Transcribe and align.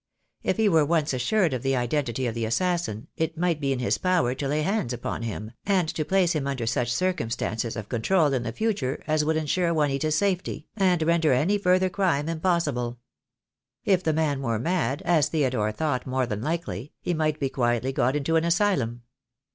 If 0.41 0.57
he 0.57 0.67
were 0.67 0.83
once 0.83 1.13
assured 1.13 1.53
of 1.53 1.61
the 1.61 1.75
identity 1.75 2.25
of 2.25 2.33
the 2.33 2.43
assassin, 2.45 3.05
it 3.17 3.37
might 3.37 3.61
be 3.61 3.71
in 3.71 3.77
his 3.77 3.99
power 3.99 4.33
to 4.33 4.47
lay 4.47 4.63
hands 4.63 4.93
upon 4.93 5.21
him, 5.21 5.51
and 5.63 5.87
to 5.89 6.03
place 6.03 6.33
him 6.33 6.47
under 6.47 6.65
such 6.65 6.91
circumstances 6.91 7.75
of 7.75 7.87
control 7.87 8.33
in 8.33 8.41
the 8.41 8.51
future 8.51 9.03
as 9.05 9.23
would 9.23 9.37
en 9.37 9.45
sure 9.45 9.71
Juanita's 9.75 10.17
safety, 10.17 10.65
and 10.75 11.03
render 11.03 11.33
any 11.33 11.59
further 11.59 11.91
crime 11.91 12.27
im 12.29 12.39
possible. 12.39 12.97
If 13.85 14.01
the 14.01 14.11
man 14.13 14.41
were 14.41 14.57
mad, 14.57 15.03
as 15.03 15.29
Theodore 15.29 15.71
thought 15.71 16.07
more 16.07 16.25
than 16.25 16.41
likely, 16.41 16.93
he 16.99 17.13
might 17.13 17.39
be 17.39 17.49
quietly 17.49 17.93
got 17.93 18.15
into 18.15 18.37
an 18.37 18.43
asylum. 18.43 19.03